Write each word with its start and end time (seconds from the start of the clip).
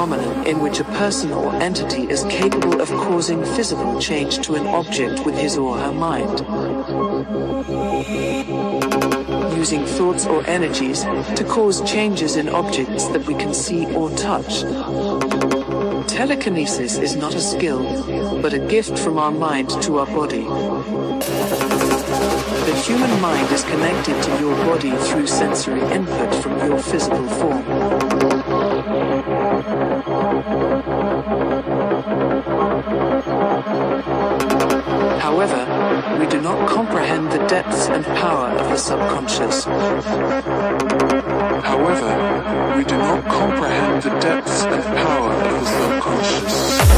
Phenomenon 0.00 0.46
in 0.46 0.60
which 0.60 0.80
a 0.80 0.84
person 0.84 1.30
or 1.30 1.54
entity 1.56 2.08
is 2.08 2.24
capable 2.30 2.80
of 2.80 2.88
causing 2.88 3.44
physical 3.44 4.00
change 4.00 4.38
to 4.46 4.54
an 4.54 4.66
object 4.66 5.26
with 5.26 5.36
his 5.36 5.58
or 5.58 5.76
her 5.76 5.92
mind. 5.92 6.40
Using 9.54 9.84
thoughts 9.84 10.24
or 10.24 10.42
energies 10.46 11.02
to 11.02 11.44
cause 11.46 11.82
changes 11.82 12.36
in 12.36 12.48
objects 12.48 13.08
that 13.08 13.26
we 13.26 13.34
can 13.34 13.52
see 13.52 13.84
or 13.94 14.08
touch. 14.12 14.62
Telekinesis 16.08 16.96
is 16.96 17.14
not 17.14 17.34
a 17.34 17.40
skill, 17.40 17.82
but 18.40 18.54
a 18.54 18.58
gift 18.58 18.98
from 18.98 19.18
our 19.18 19.30
mind 19.30 19.68
to 19.82 19.98
our 19.98 20.06
body. 20.06 20.44
The 22.64 22.82
human 22.86 23.20
mind 23.20 23.52
is 23.52 23.64
connected 23.64 24.22
to 24.22 24.30
your 24.40 24.56
body 24.64 24.92
through 24.92 25.26
sensory 25.26 25.82
input 25.92 26.34
from 26.42 26.56
your 26.66 26.78
physical 26.78 27.28
form. 27.28 28.29
However, 35.40 36.18
we 36.18 36.26
do 36.26 36.38
not 36.42 36.68
comprehend 36.68 37.32
the 37.32 37.38
depths 37.46 37.88
and 37.88 38.04
power 38.04 38.48
of 38.48 38.68
the 38.68 38.76
subconscious. 38.76 39.64
However, 41.64 42.76
we 42.76 42.84
do 42.84 42.98
not 42.98 43.24
comprehend 43.24 44.02
the 44.02 44.10
depths 44.20 44.64
and 44.64 44.84
power 44.84 45.32
of 45.32 45.60
the 45.60 45.66
subconscious. 45.66 46.90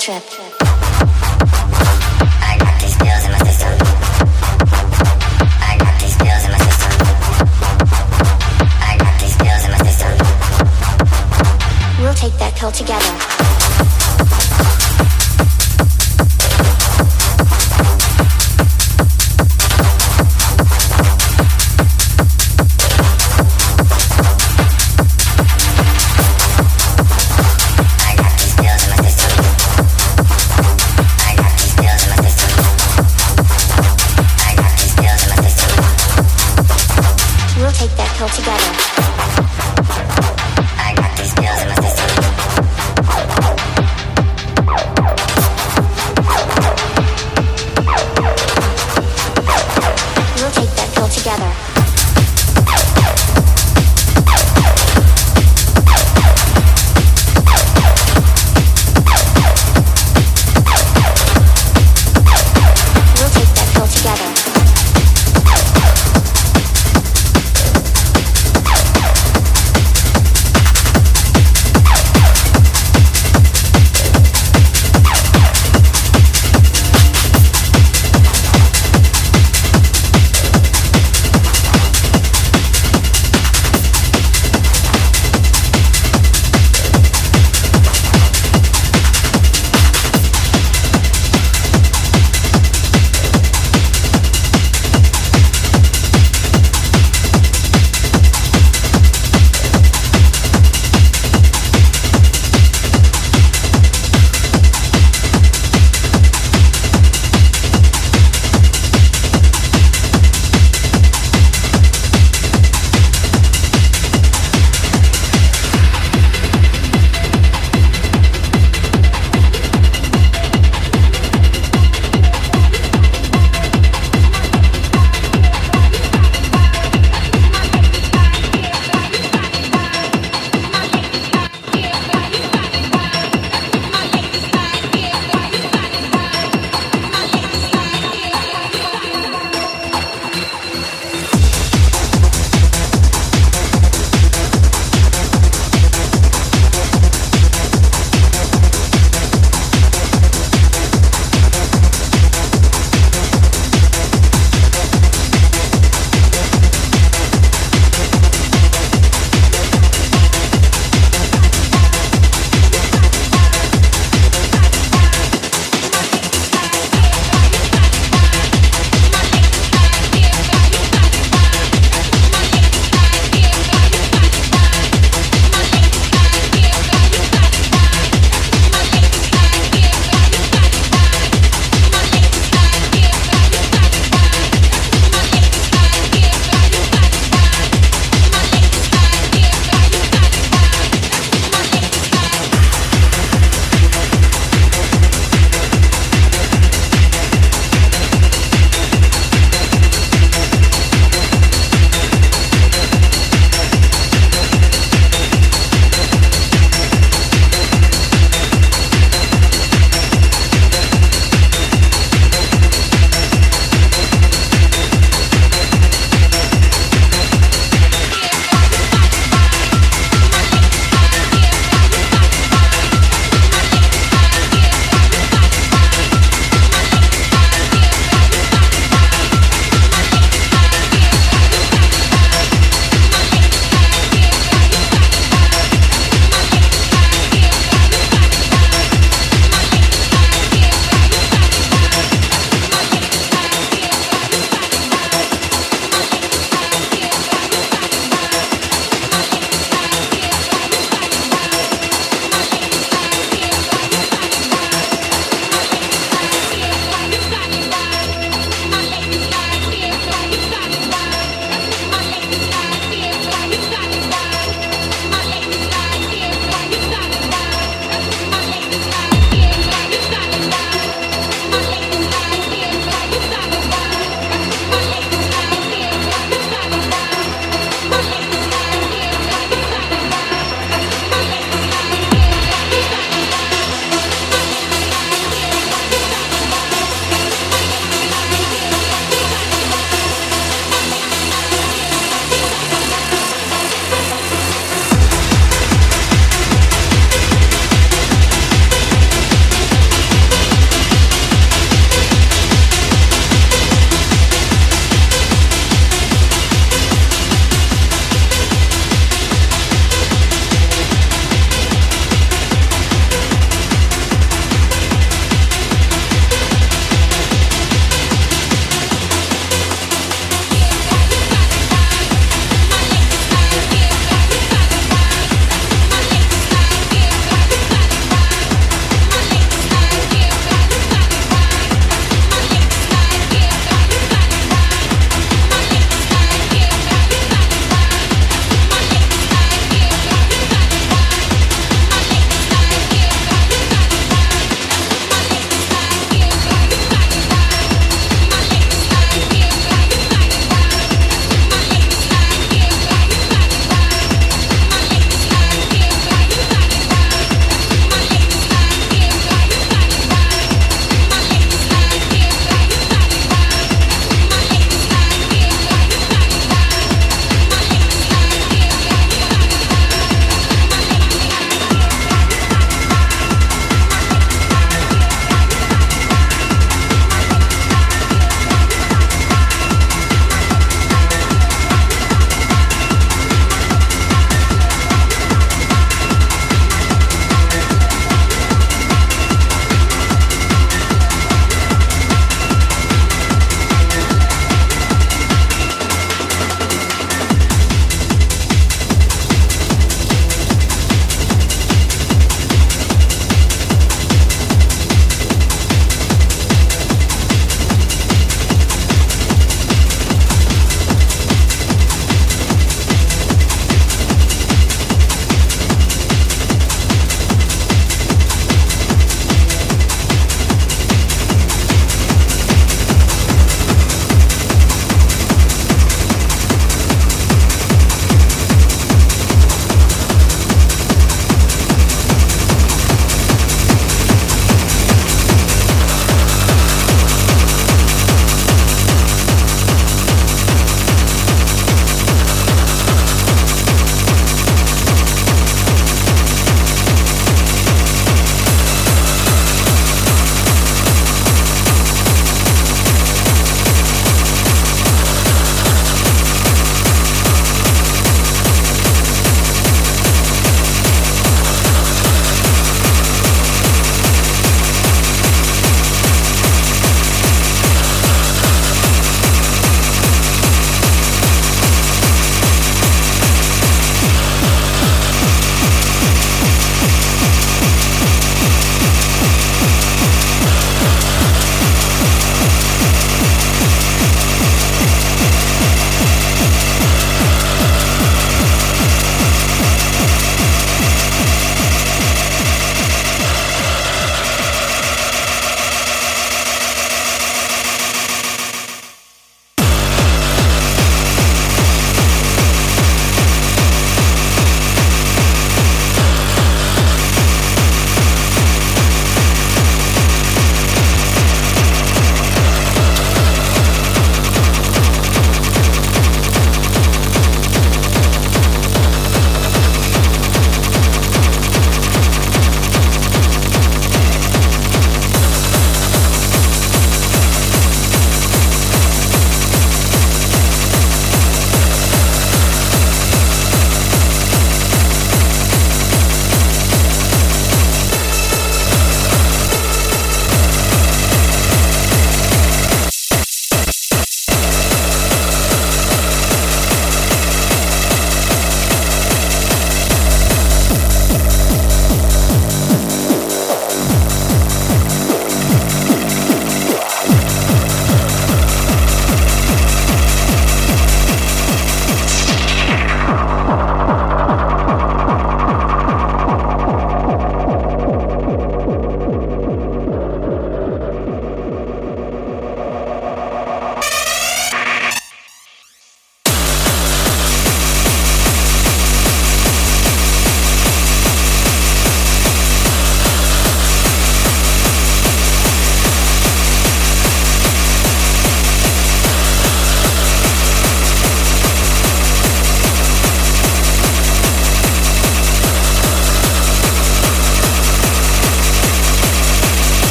Trip. 0.00 0.29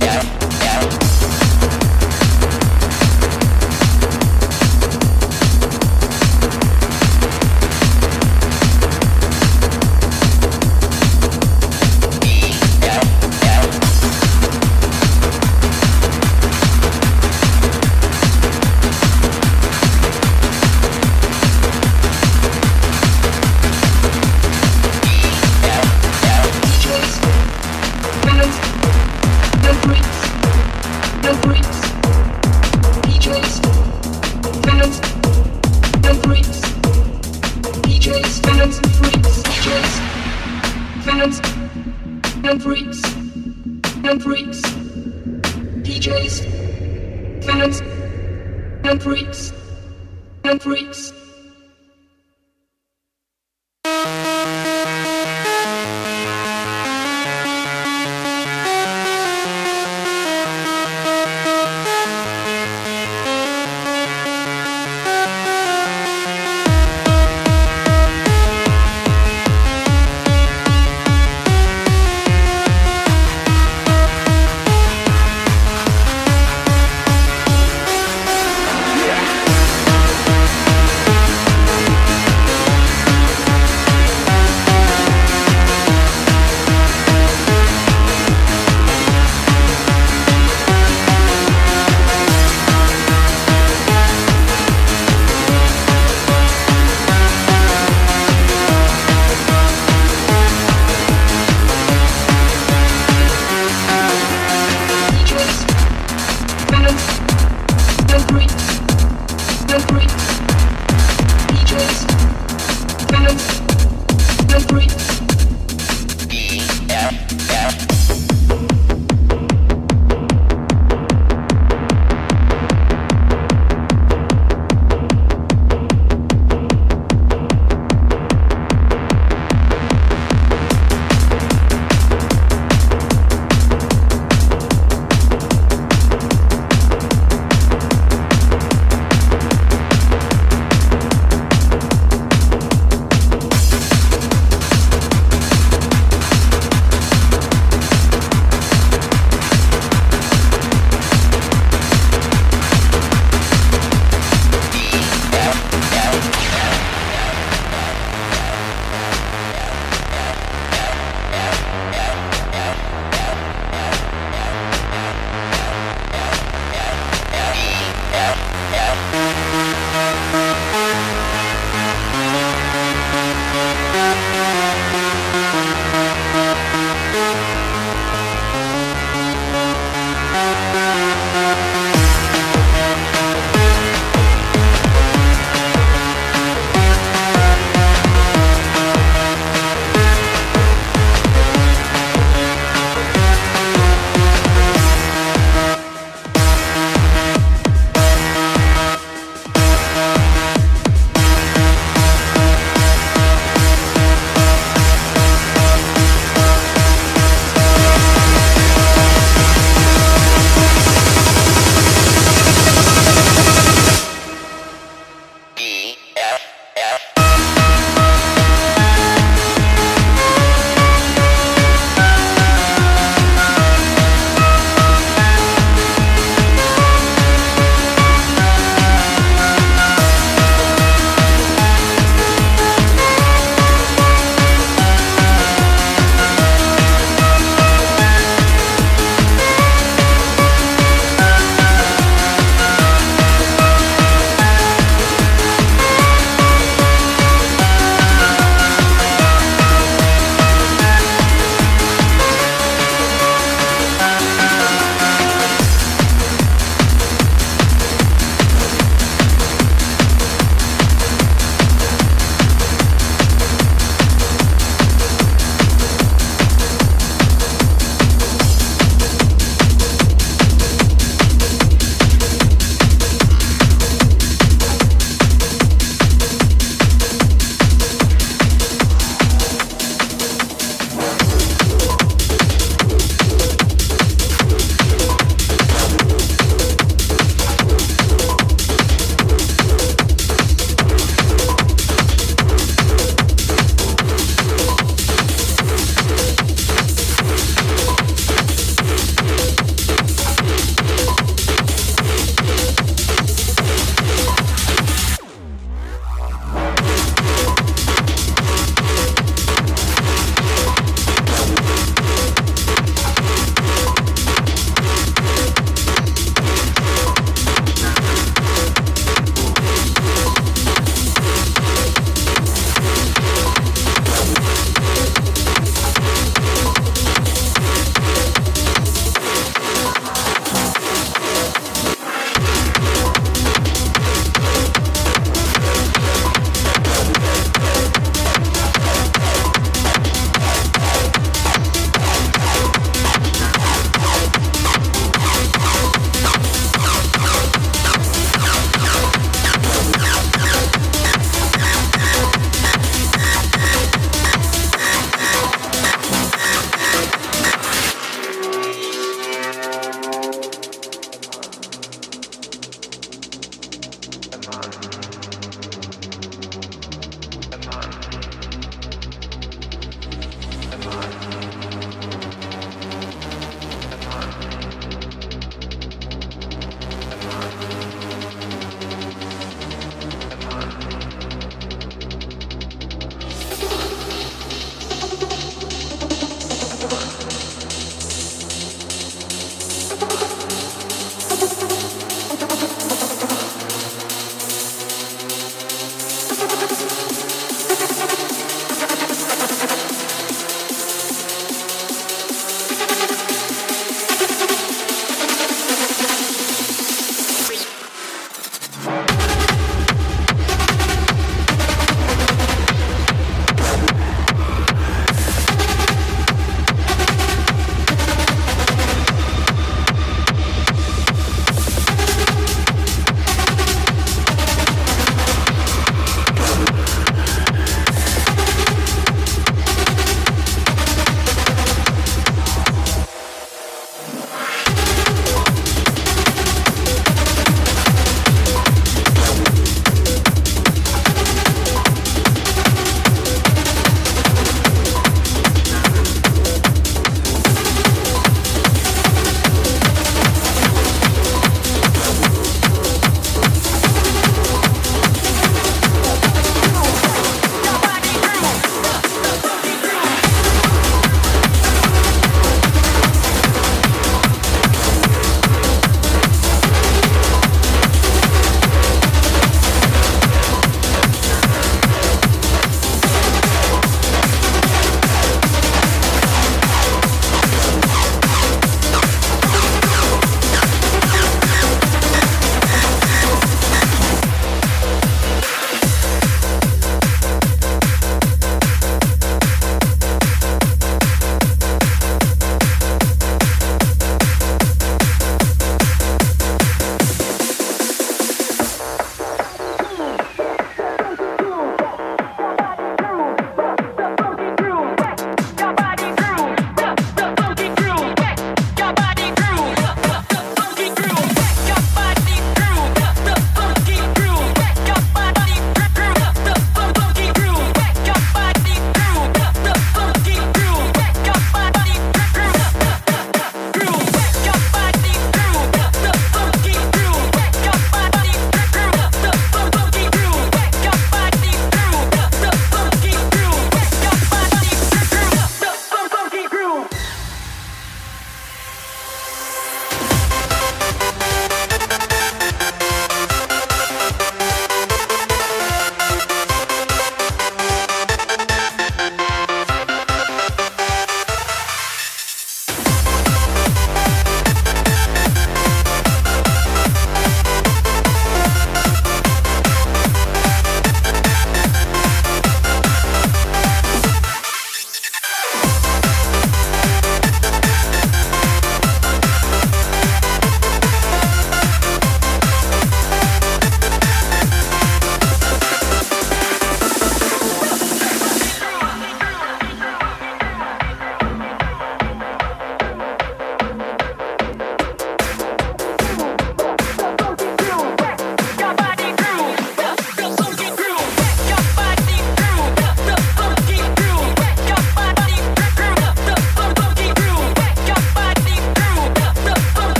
yeah. 0.00 0.39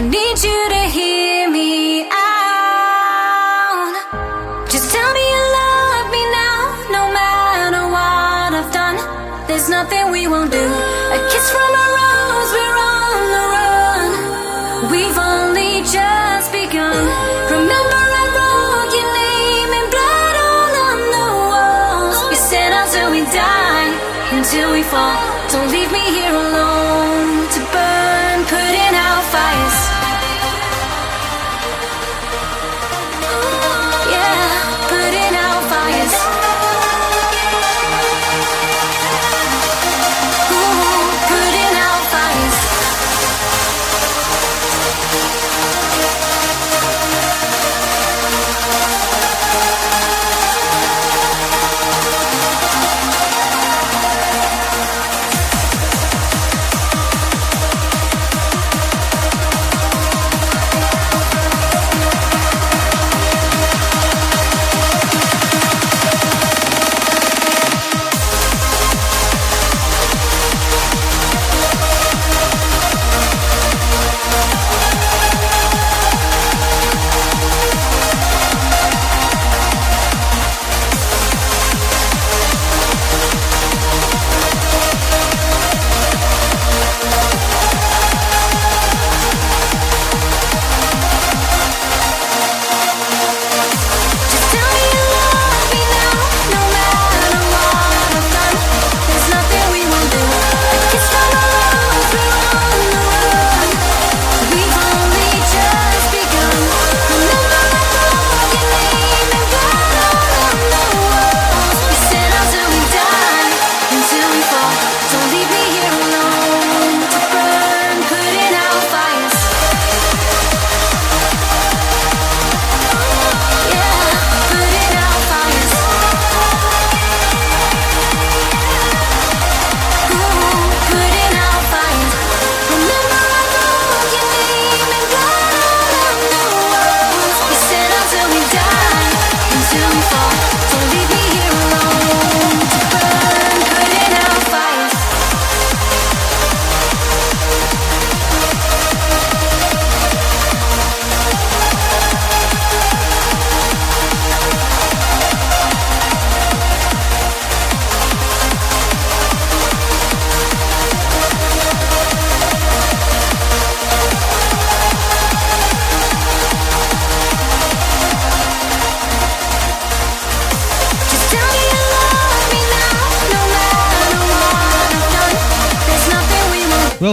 I 0.00 0.02
need 0.02 0.42
you 0.42 0.68
to 0.70 0.88
hear. 0.88 1.19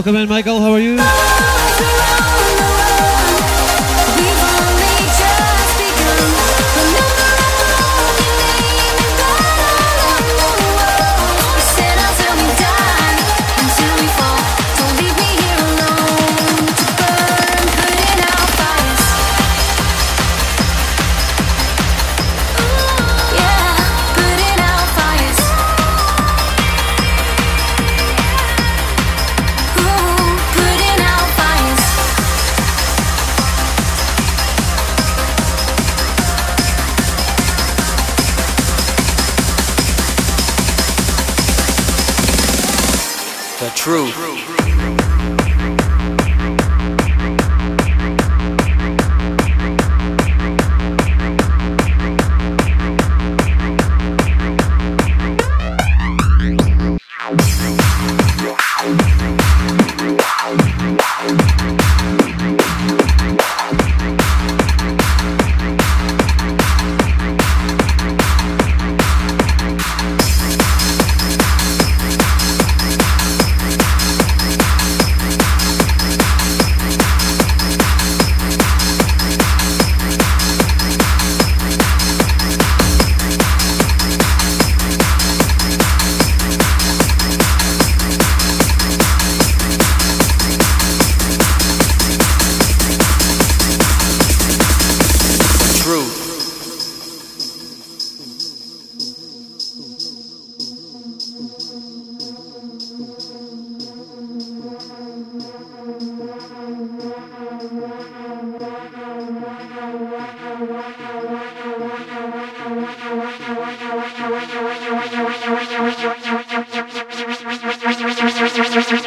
Welcome 0.07 0.21
in, 0.21 0.29
Michael. 0.29 0.61
How 0.61 0.71
are 0.71 0.79
you? 0.79 0.96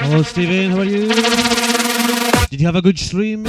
Hello, 0.01 0.23
Steven. 0.23 0.71
How 0.71 0.79
are 0.79 0.85
you? 0.85 1.09
Did 2.49 2.61
you 2.61 2.67
have 2.67 2.77
a 2.77 2.81
good 2.81 2.99
stream? 2.99 3.45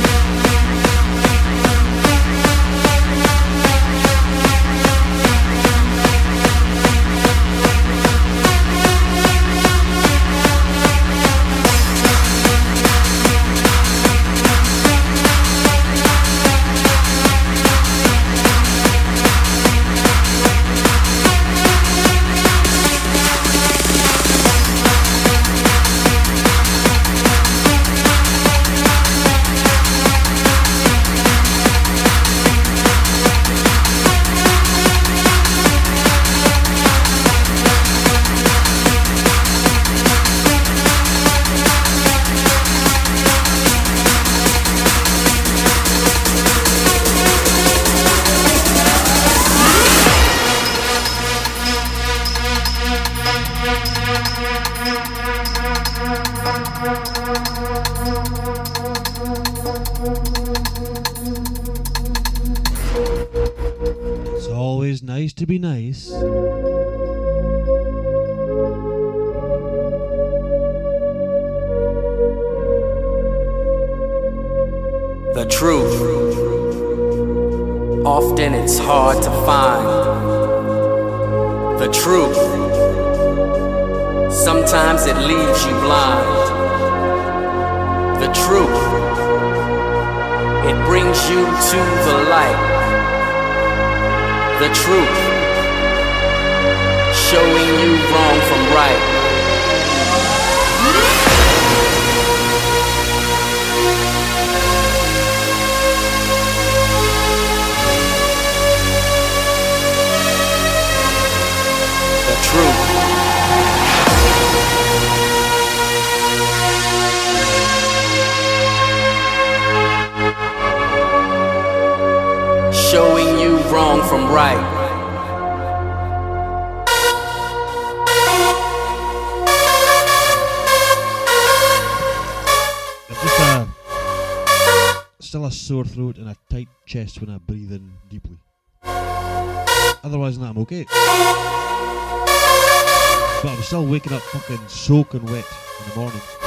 Soaking 144.71 145.25
wet 145.25 145.45
in 145.79 145.89
the 145.89 145.95
mornings. 145.95 146.40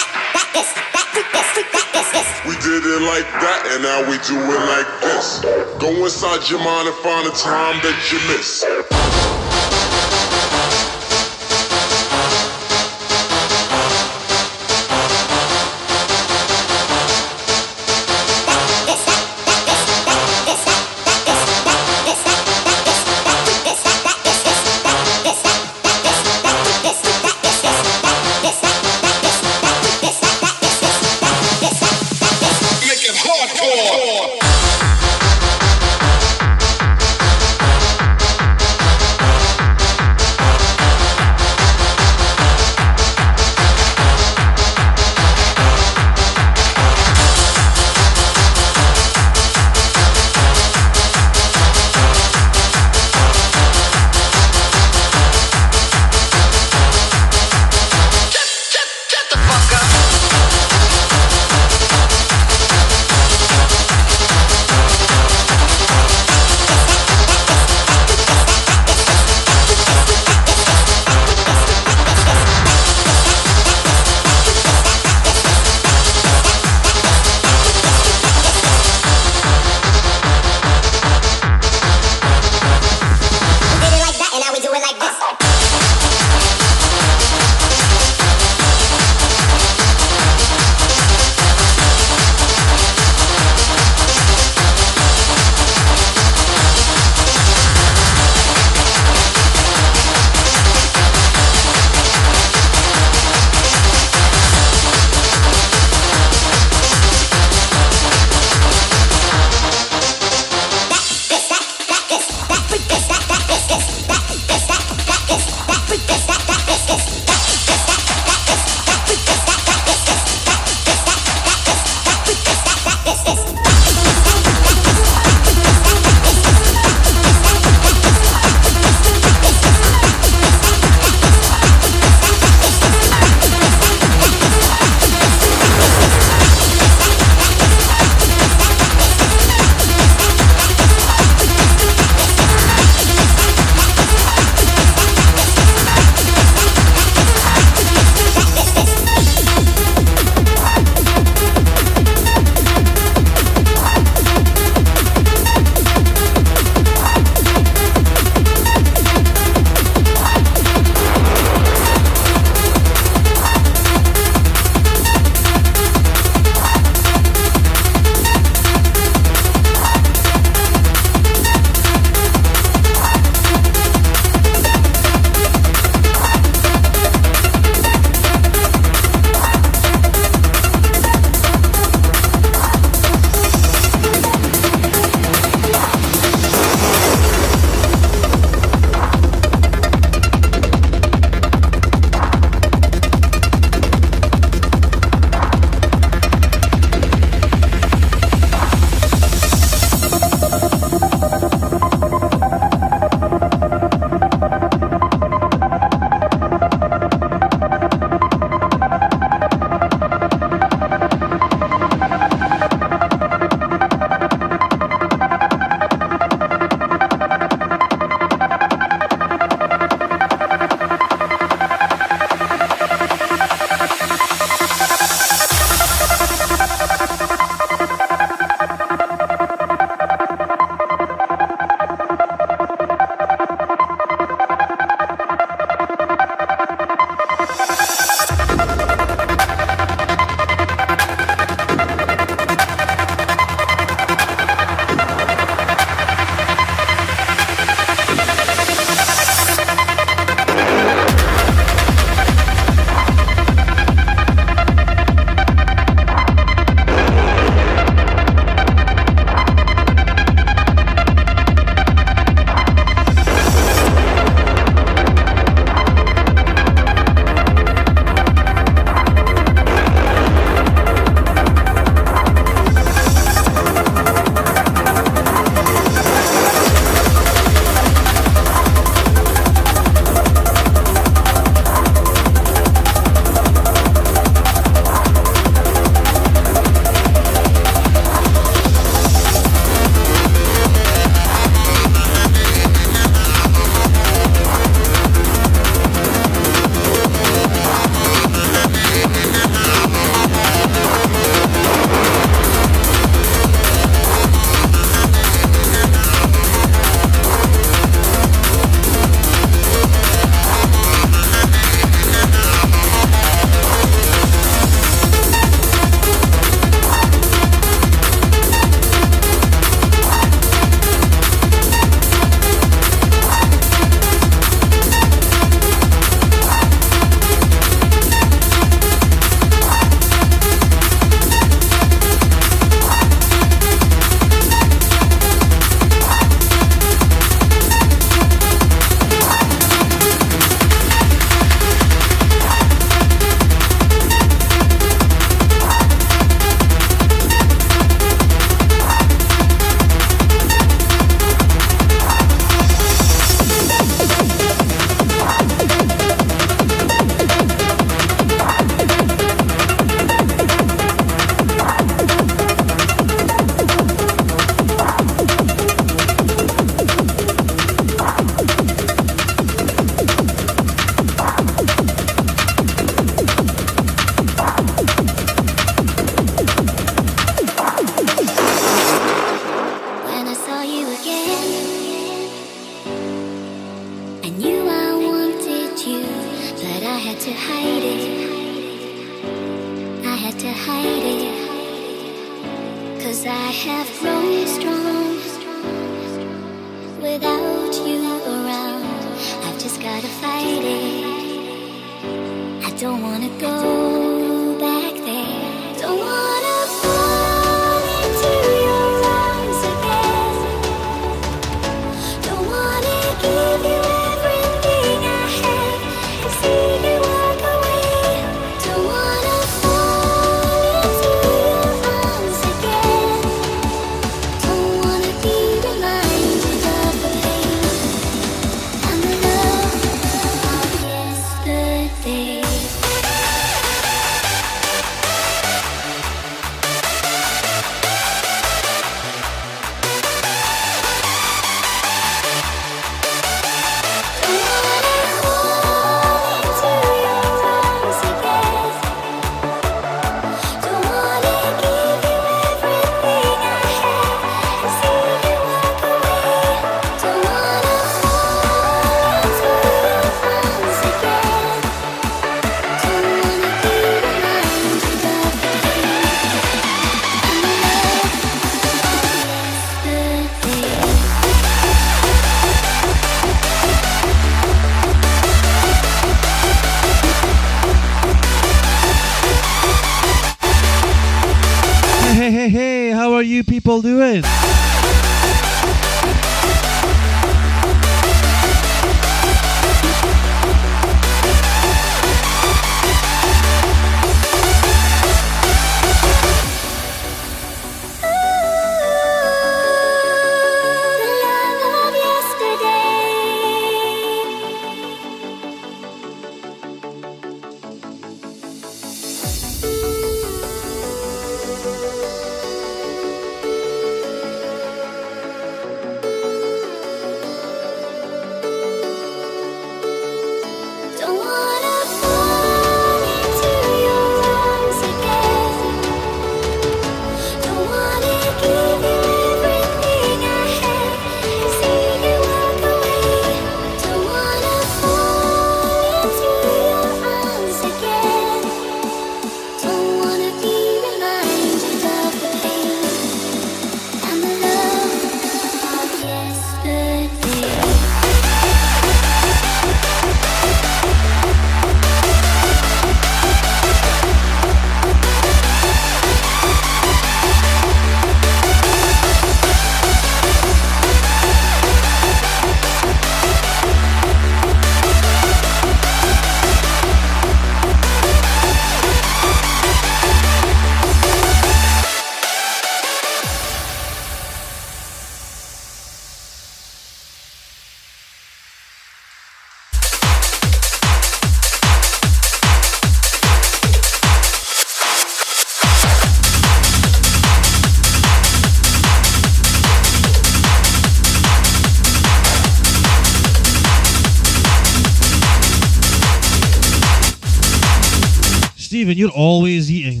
You're 599.06 599.14
always 599.14 599.70
eating. 599.70 600.00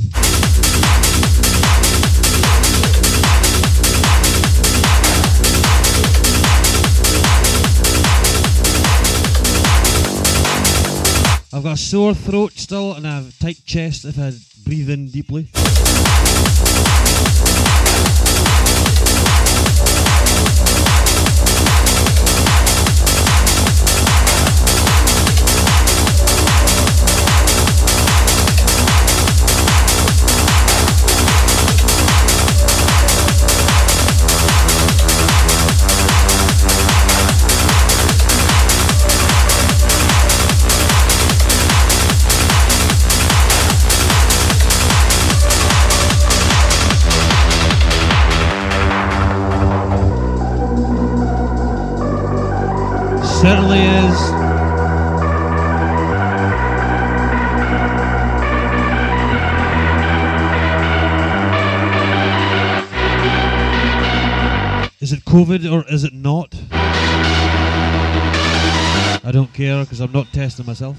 I've 11.52 11.62
got 11.62 11.74
a 11.74 11.76
sore 11.76 12.14
throat 12.14 12.54
still 12.54 12.94
and 12.94 13.06
a 13.06 13.24
tight 13.38 13.64
chest 13.64 14.04
if 14.06 14.18
I 14.18 14.32
breathe 14.64 14.90
in 14.90 15.06
deeply. 15.06 15.46
is 53.76 54.16
Is 64.98 65.12
it 65.12 65.24
COVID 65.24 65.70
or 65.70 65.84
is 65.88 66.02
it 66.04 66.14
not? 66.14 66.54
I 69.24 69.30
don't 69.32 69.52
care 69.52 69.84
because 69.84 70.00
I'm 70.00 70.10
not 70.10 70.32
testing 70.32 70.66
myself. 70.66 70.96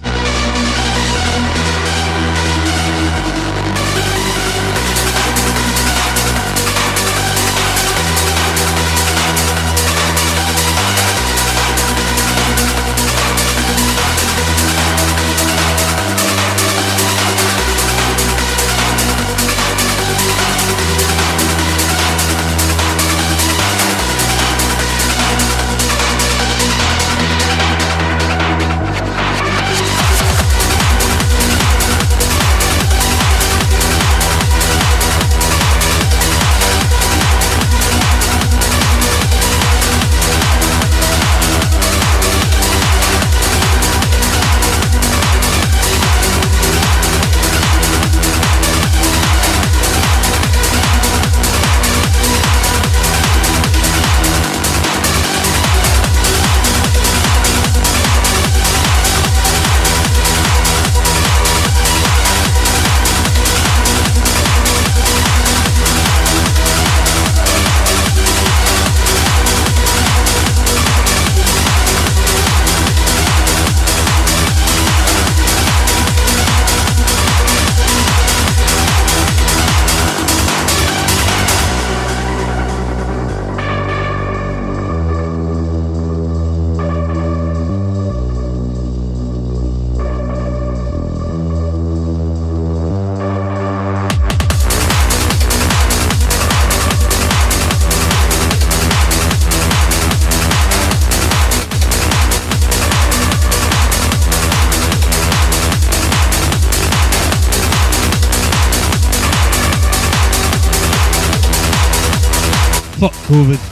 COVID. 113.27 113.66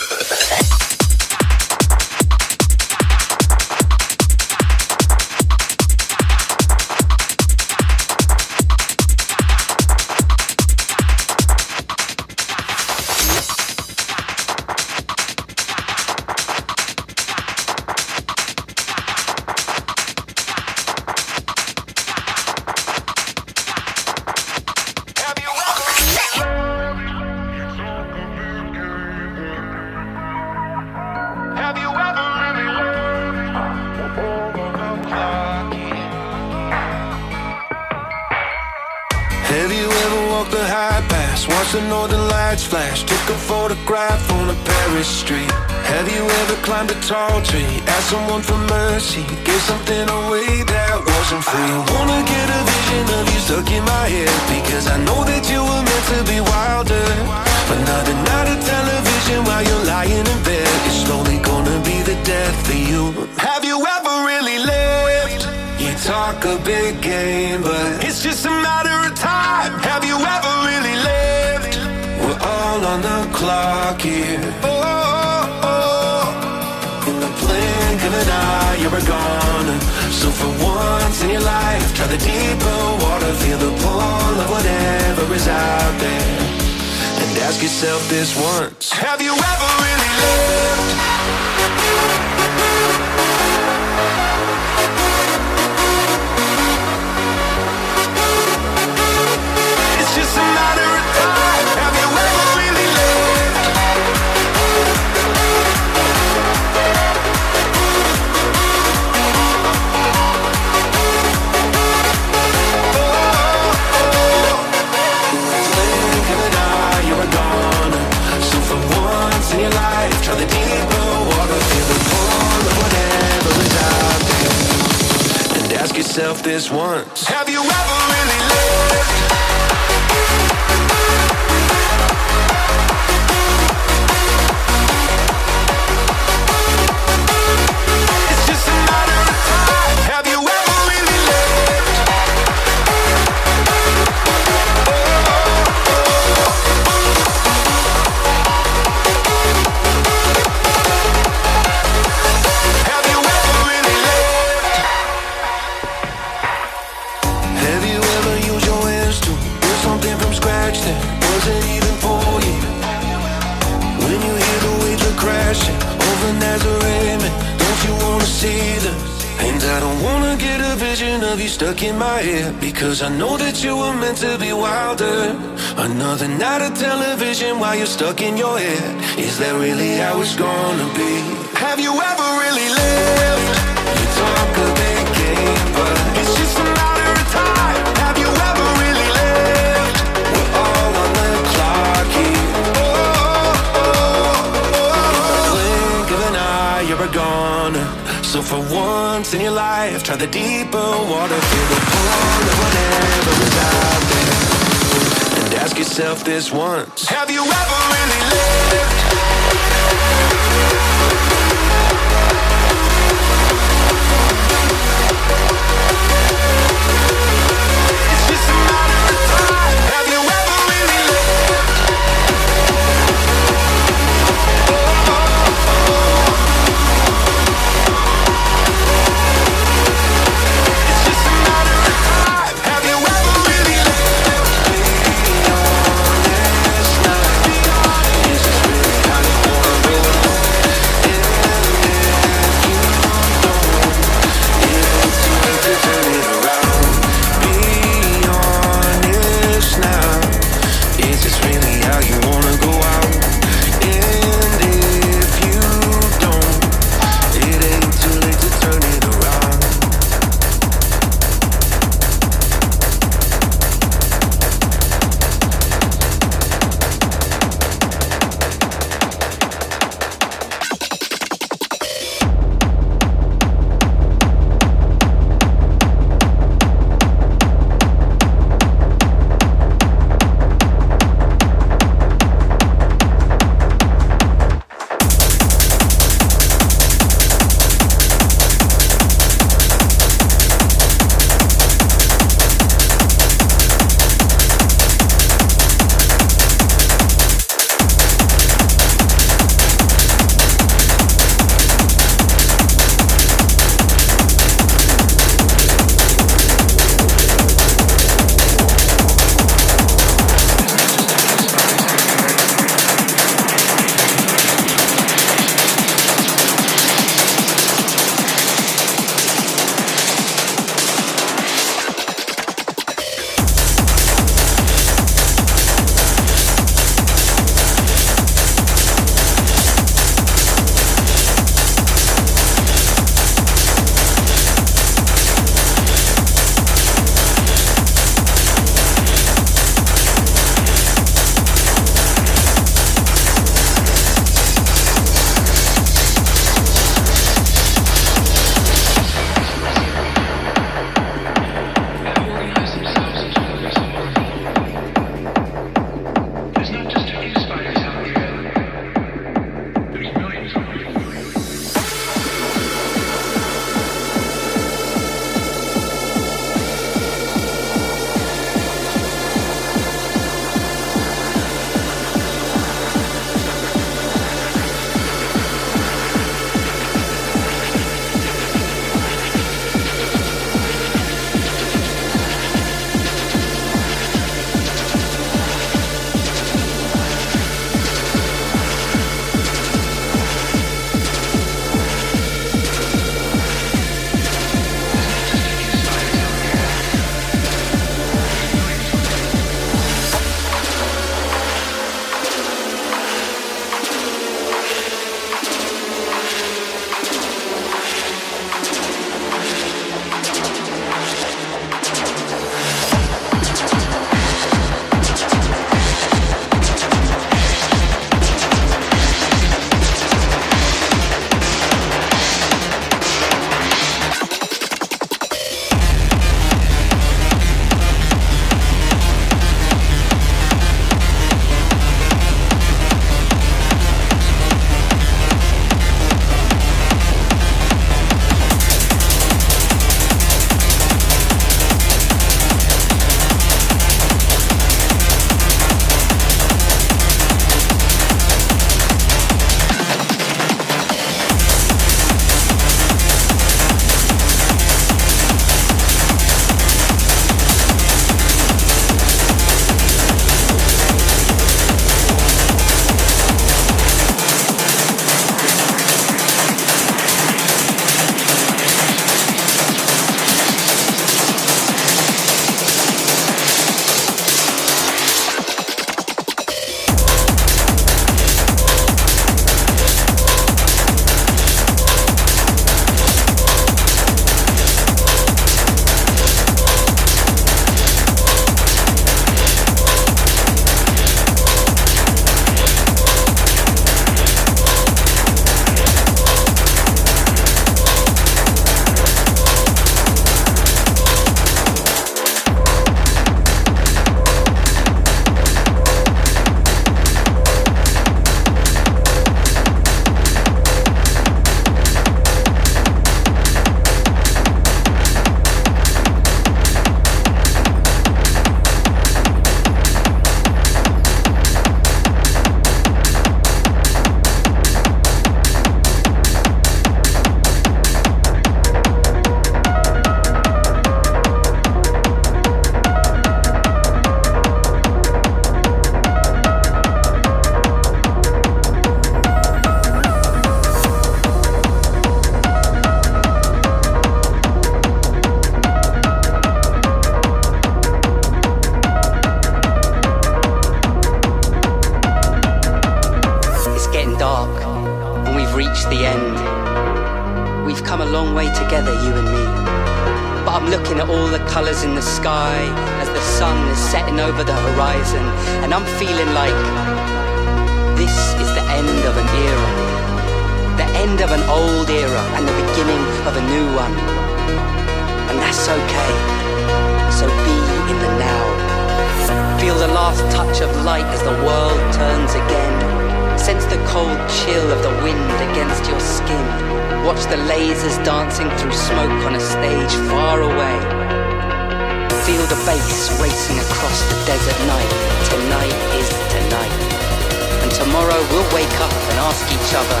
Each 599.64 599.74
other, 599.74 600.00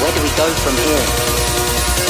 where 0.00 0.12
do 0.14 0.22
we 0.22 0.30
go 0.36 0.46
from 0.62 0.74
here? 0.76 2.09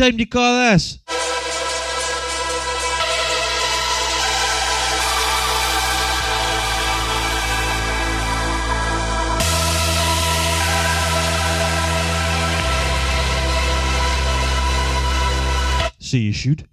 Time 0.00 0.18
you 0.18 0.26
call 0.26 0.70
this? 0.70 0.98
So 15.98 16.16
you 16.16 16.32
should. 16.32 16.69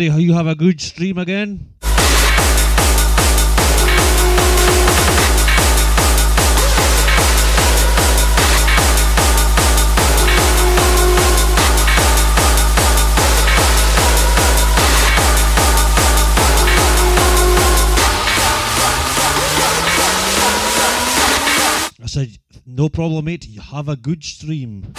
Buddy. 0.00 0.22
You 0.22 0.32
have 0.32 0.46
a 0.46 0.54
good 0.54 0.80
stream 0.80 1.18
again. 1.18 1.74
I 22.02 22.06
said, 22.06 22.38
no 22.64 22.88
problem, 22.88 23.26
mate. 23.26 23.46
You 23.46 23.60
have 23.60 23.90
a 23.90 23.96
good 23.96 24.24
stream. 24.24 24.94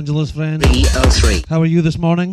Angeles 0.00 0.30
friend. 0.30 0.62
303. 0.64 1.44
How 1.50 1.60
are 1.60 1.66
you 1.66 1.82
this 1.82 1.98
morning? 1.98 2.32